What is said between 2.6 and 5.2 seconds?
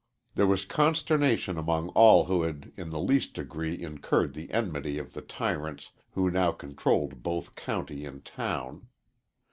in the least degree incurred the enmity of